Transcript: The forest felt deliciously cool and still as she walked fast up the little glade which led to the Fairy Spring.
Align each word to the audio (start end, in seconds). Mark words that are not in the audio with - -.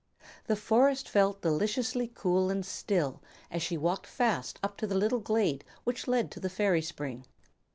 The 0.47 0.55
forest 0.55 1.07
felt 1.07 1.43
deliciously 1.43 2.11
cool 2.15 2.49
and 2.49 2.65
still 2.65 3.21
as 3.51 3.61
she 3.61 3.77
walked 3.77 4.07
fast 4.07 4.57
up 4.63 4.75
the 4.77 4.87
little 4.97 5.19
glade 5.19 5.63
which 5.83 6.07
led 6.07 6.31
to 6.31 6.39
the 6.39 6.49
Fairy 6.49 6.81
Spring. 6.81 7.23